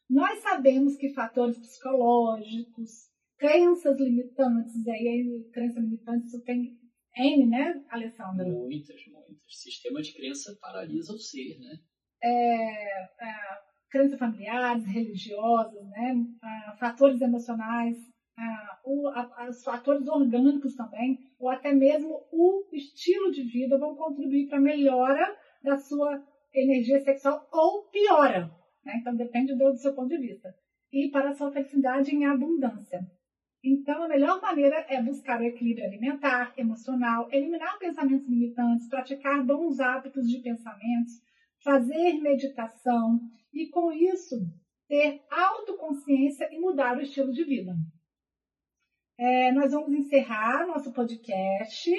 [0.09, 6.77] Nós sabemos que fatores psicológicos, crenças limitantes, aí crenças limitantes isso tem
[7.15, 8.45] N, né, Alessandra?
[8.45, 9.37] Muitas, muitas.
[9.47, 11.79] Sistema de crença paralisa o ser, né?
[12.23, 16.15] É, é, crenças familiares, religiosas, né?
[16.43, 17.97] É, fatores emocionais,
[18.37, 18.41] é,
[18.85, 24.47] o, a, os fatores orgânicos também, ou até mesmo o estilo de vida vão contribuir
[24.47, 28.56] para a melhora da sua energia sexual ou piora.
[28.87, 28.97] Né?
[29.01, 30.55] Então, depende do, do seu ponto de vista.
[30.91, 33.05] E para a sua felicidade em abundância.
[33.61, 39.81] Então, a melhor maneira é buscar o equilíbrio alimentar, emocional, eliminar pensamentos limitantes, praticar bons
[39.81, 41.21] hábitos de pensamentos,
[41.61, 43.19] fazer meditação
[43.53, 44.37] e, com isso,
[44.87, 47.75] ter autoconsciência e mudar o estilo de vida.
[49.19, 51.91] É, nós vamos encerrar nosso podcast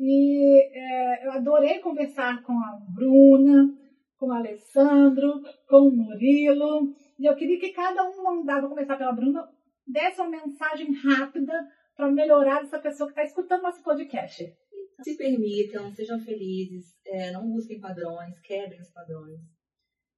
[0.00, 3.83] e é, eu adorei conversar com a Bruna,
[4.18, 6.94] com o Alessandro, com o Murilo.
[7.18, 9.48] E eu queria que cada um mandava, começar pela Bruna,
[9.86, 11.52] desse uma mensagem rápida
[11.96, 14.44] para melhorar essa pessoa que está escutando nosso podcast.
[15.02, 19.40] Se permitam, sejam felizes, é, não busquem padrões, quebrem os padrões.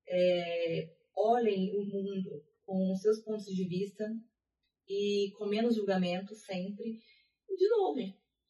[0.09, 4.05] É, olhem o mundo com os seus pontos de vista
[4.89, 6.99] e com menos julgamento sempre.
[7.57, 8.01] De novo,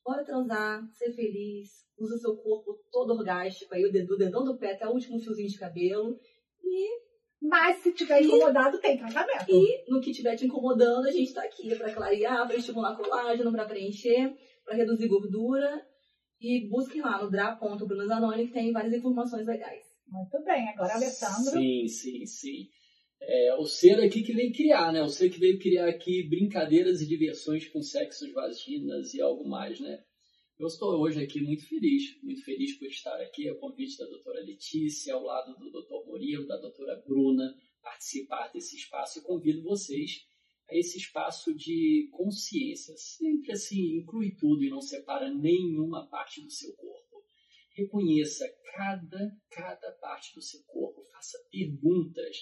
[0.07, 4.45] bora transar, ser feliz, usa o seu corpo todo orgástico, aí o dedo, o dedão
[4.45, 6.17] do pé até o último fiozinho de cabelo.
[6.63, 7.07] E.
[7.43, 9.51] Mas se tiver incomodado, e, tem tratamento.
[9.51, 13.53] E no que tiver te incomodando, a gente tá aqui para clarear, para estimular colágeno,
[13.53, 15.85] para preencher, para reduzir gordura.
[16.41, 19.85] E busquem lá no dra.brunazanoni que tem várias informações legais.
[20.07, 21.53] Muito bem, agora Alessandro.
[21.53, 22.69] Sim, sim, sim.
[23.21, 25.03] É, o ser aqui que veio criar, né?
[25.03, 29.81] O ser que veio criar aqui brincadeiras e diversões com sexos, vaginas e algo mais,
[29.81, 30.05] né?
[30.59, 34.41] Eu estou hoje aqui muito feliz, muito feliz por estar aqui, a convite da doutora
[34.41, 40.25] Letícia, ao lado do doutor Murilo, da doutora Bruna, participar desse espaço e convido vocês
[40.71, 42.95] a esse espaço de consciência.
[42.97, 47.23] Sempre assim, inclui tudo e não separa nenhuma parte do seu corpo.
[47.77, 52.37] Reconheça cada, cada parte do seu corpo, faça perguntas,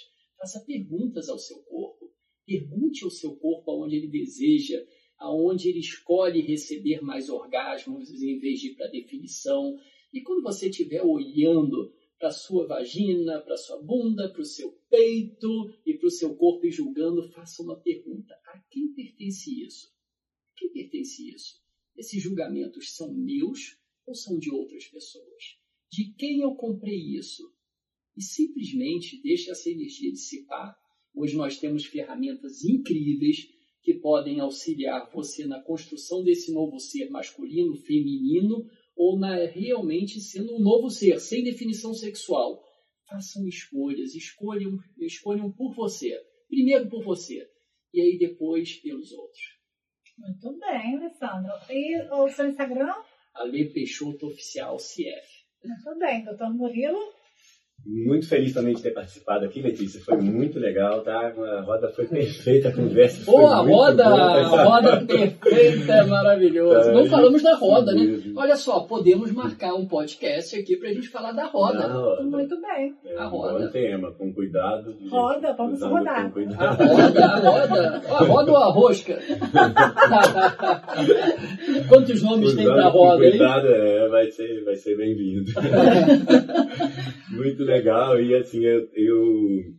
[0.45, 2.13] faça perguntas ao seu corpo.
[2.47, 4.85] Pergunte ao seu corpo aonde ele deseja
[5.17, 9.79] aonde ele escolhe receber mais orgasmos em vez de ir para definição.
[10.13, 15.73] E quando você estiver olhando para sua vagina, para sua bunda, para o seu peito
[15.87, 19.89] e para o seu corpo e julgando, faça uma pergunta: a quem pertence isso?
[20.53, 21.63] A quem pertence isso?
[21.97, 25.59] Esses julgamentos são meus ou são de outras pessoas?
[25.91, 27.54] De quem eu comprei isso?
[28.17, 30.77] E simplesmente deixe essa energia dissipar.
[31.15, 33.49] Hoje nós temos ferramentas incríveis
[33.83, 40.57] que podem auxiliar você na construção desse novo ser masculino, feminino, ou na realmente sendo
[40.57, 42.63] um novo ser, sem definição sexual.
[43.07, 46.17] Façam escolhas, escolham, escolham por você.
[46.49, 47.47] Primeiro por você,
[47.93, 49.43] e aí depois pelos outros.
[50.17, 51.53] Muito bem, Alessandro.
[51.69, 52.95] E o seu Instagram?
[53.35, 55.45] Ale Peixoto Oficial CF.
[55.83, 56.99] Tudo bem, doutor Murilo.
[57.87, 60.01] Muito feliz também de ter participado aqui, Letícia.
[60.01, 61.33] Foi muito legal, tá?
[61.37, 64.05] A roda foi perfeita, a conversa foi Boa, muito roda!
[64.05, 64.41] boa.
[64.41, 66.87] A roda perfeita, é maravilhoso.
[66.89, 68.19] Tá, Não falamos da roda, né?
[68.37, 71.87] Olha só, podemos marcar um podcast aqui pra gente falar da roda.
[72.23, 72.95] Muito bem.
[73.05, 73.59] É A um roda.
[73.67, 74.91] bom tema, com cuidado.
[74.93, 75.09] gente.
[75.11, 76.23] Roda, vamos Usando rodar.
[76.23, 76.85] com A cuidado.
[76.85, 78.03] roda, a roda.
[78.09, 79.19] A roda ou a rosca?
[81.89, 83.31] Quantos nomes tem Usando pra com roda, hein?
[83.33, 85.53] cuidado, é, vai ser, vai ser bem-vindo.
[87.35, 89.75] Muito legal, e assim, eu, eu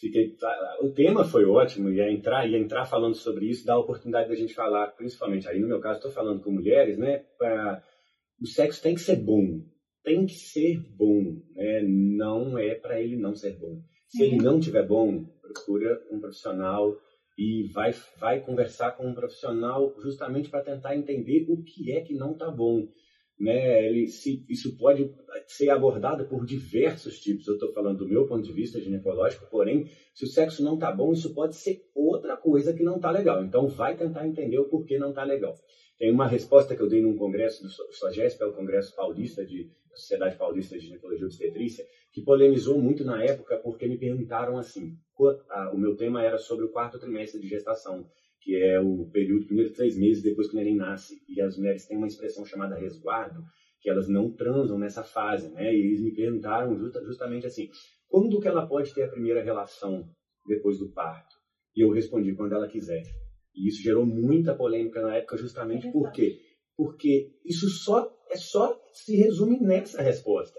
[0.00, 0.36] fiquei.
[0.80, 4.34] O tema foi ótimo, ia entrar, ia entrar falando sobre isso, dá a oportunidade da
[4.34, 7.24] gente falar, principalmente aí no meu caso, estou falando com mulheres, né?
[7.38, 7.82] Pra,
[8.40, 9.60] o sexo tem que ser bom.
[10.04, 11.82] Tem que ser bom, né?
[11.82, 13.80] Não é para ele não ser bom.
[14.08, 16.94] Se ele não tiver bom, procura um profissional
[17.38, 22.14] e vai, vai conversar com um profissional justamente para tentar entender o que é que
[22.14, 22.86] não está bom.
[23.42, 23.86] Né?
[23.86, 25.10] Ele, se, isso pode
[25.48, 27.48] ser abordado por diversos tipos.
[27.48, 29.84] Eu estou falando do meu ponto de vista ginecológico, porém,
[30.14, 33.42] se o sexo não está bom, isso pode ser outra coisa que não está legal.
[33.42, 35.54] Então, vai tentar entender o porquê não está legal.
[35.98, 39.68] Tem uma resposta que eu dei num congresso do SOGESP, é o Congresso Paulista de
[39.92, 41.84] da Sociedade Paulista de Ginecologia e Obstetrícia,
[42.14, 46.38] que polemizou muito na época porque me perguntaram assim, qu- a- o meu tema era
[46.38, 48.06] sobre o quarto trimestre de gestação,
[48.42, 51.86] que é o período, primeiro três meses depois que o neném nasce, e as mulheres
[51.86, 53.40] têm uma expressão chamada resguardo,
[53.80, 55.72] que elas não transam nessa fase, né?
[55.74, 57.68] E eles me perguntaram justa- justamente assim,
[58.08, 60.04] quando que ela pode ter a primeira relação
[60.46, 61.36] depois do parto?
[61.74, 63.02] E eu respondi, quando ela quiser.
[63.54, 66.36] E isso gerou muita polêmica na época, justamente por quê?
[66.76, 70.58] Porque isso só é só se resume nessa resposta.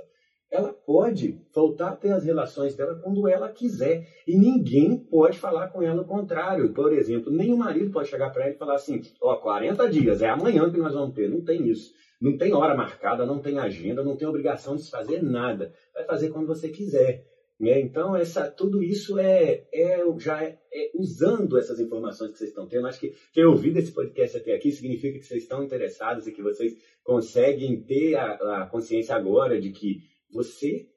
[0.53, 4.07] Ela pode voltar a ter as relações dela quando ela quiser.
[4.27, 6.71] E ninguém pode falar com ela o contrário.
[6.71, 10.21] Por exemplo, nem o marido pode chegar para ela e falar assim: ó, 40 dias,
[10.21, 11.27] é amanhã que nós vamos ter.
[11.27, 11.91] Não tem isso.
[12.21, 15.73] Não tem hora marcada, não tem agenda, não tem obrigação de se fazer nada.
[15.91, 17.25] Vai fazer quando você quiser.
[17.59, 17.79] Né?
[17.79, 22.67] Então, essa, tudo isso é, é já é, é usando essas informações que vocês estão
[22.67, 22.85] tendo.
[22.85, 26.43] Acho que ter ouvido esse podcast até aqui significa que vocês estão interessados e que
[26.43, 26.73] vocês
[27.03, 30.87] conseguem ter a, a consciência agora de que você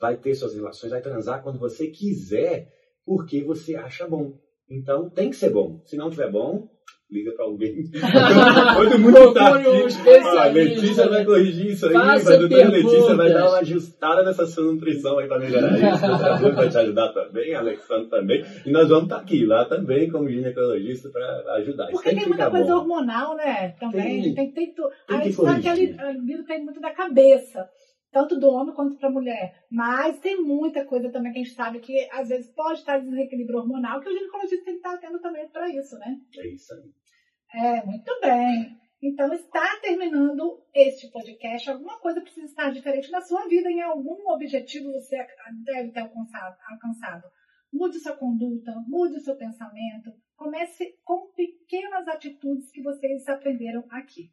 [0.00, 2.68] vai ter suas relações, vai transar quando você quiser,
[3.04, 4.32] porque você acha bom.
[4.68, 5.80] Então, tem que ser bom.
[5.84, 6.68] Se não tiver bom,
[7.10, 7.84] liga para alguém.
[8.74, 9.86] Todo mundo um aqui.
[9.86, 10.40] especialista.
[10.40, 12.68] Ah, Letícia vai corrigir isso aí, Faça mas a doutora.
[12.68, 16.04] Letícia vai dar uma ajustada nessa sua nutrição aí para melhorar isso.
[16.04, 18.44] O doutor vai te ajudar também, a Alexandre também.
[18.66, 21.88] E nós vamos estar aqui, lá também, como ginecologista, para ajudar.
[21.90, 22.80] Porque tem tem muita coisa bom.
[22.80, 23.68] hormonal, né?
[23.78, 24.02] Também.
[24.02, 24.20] Tem.
[24.20, 24.82] A gente tem, tem tu...
[25.06, 25.90] Tem a gente que a corrigir.
[25.92, 27.68] li- a libido tem muito da cabeça.
[28.14, 29.66] Tanto do homem quanto para a mulher.
[29.68, 33.58] Mas tem muita coisa também que a gente sabe que às vezes pode estar desequilíbrio
[33.58, 36.16] hormonal, que o ginecologista tem que estar atento também para isso, né?
[36.38, 36.92] É isso aí.
[37.60, 38.78] É, muito bem.
[39.02, 41.68] Então, está terminando este podcast.
[41.68, 45.16] Alguma coisa precisa estar diferente na sua vida, em algum objetivo você
[45.64, 46.56] deve ter alcançado.
[46.70, 47.24] alcançado.
[47.72, 50.12] Mude sua conduta, mude o seu pensamento.
[50.36, 54.30] Comece com pequenas atitudes que vocês aprenderam aqui.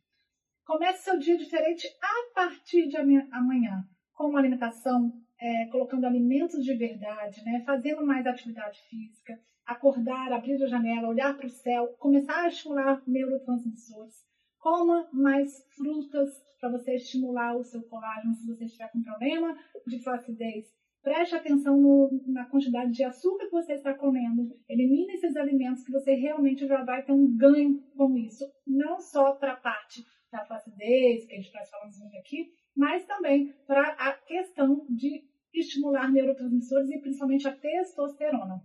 [0.72, 6.74] Comece seu dia diferente a partir de amanhã- com uma alimentação, é, colocando alimentos de
[6.74, 7.62] verdade, né?
[7.66, 13.04] fazendo mais atividade física, acordar, abrir a janela, olhar para o céu, começar a estimular
[13.06, 14.16] neurotransmissores.
[14.60, 16.30] Coma mais frutas
[16.62, 19.54] para você estimular o seu colágeno se você estiver com problema
[19.86, 20.68] de flacidez.
[21.04, 24.58] Preste atenção no- na quantidade de açúcar que você está comendo.
[24.70, 28.46] Elimine esses alimentos que você realmente já vai ter um ganho com isso.
[28.66, 30.02] Não só para a parte
[30.32, 35.24] da flacidez, que a gente está falando muito aqui, mas também para a questão de
[35.54, 38.64] estimular neurotransmissores e principalmente a testosterona.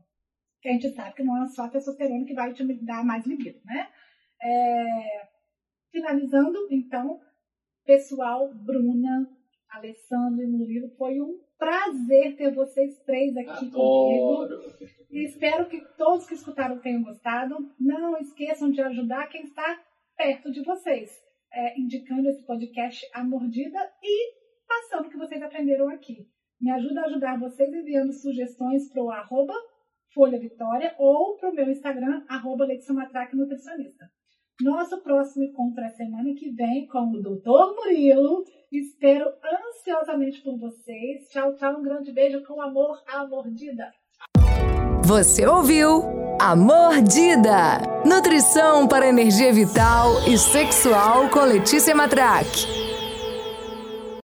[0.60, 3.26] Que a gente sabe que não é só a testosterona que vai te dar mais
[3.26, 3.88] libido, né?
[4.40, 5.26] É,
[5.96, 7.18] Finalizando, então,
[7.86, 9.26] pessoal, Bruna,
[9.70, 14.42] Alessandro e Murilo, foi um prazer ter vocês três aqui comigo.
[14.42, 14.60] Adoro.
[15.10, 17.56] E espero que todos que escutaram tenham gostado.
[17.80, 19.80] Não esqueçam de ajudar quem está
[20.18, 21.10] perto de vocês,
[21.52, 24.34] é, indicando esse podcast à mordida e
[24.66, 26.28] passando o que vocês aprenderam aqui.
[26.60, 29.54] Me ajuda a ajudar vocês enviando sugestões para o arroba
[30.14, 34.10] Folha Vitória ou para o meu Instagram, arroba Matraque Nutricionista.
[34.62, 38.42] Nosso próximo encontro é semana que vem com o Doutor Murilo.
[38.72, 41.28] Espero ansiosamente por vocês.
[41.28, 41.78] Tchau, tchau.
[41.78, 43.92] Um grande beijo com amor à mordida.
[45.04, 47.80] Você ouviu A Mordida.
[48.04, 52.85] Nutrição para energia vital e sexual com Letícia Matraque.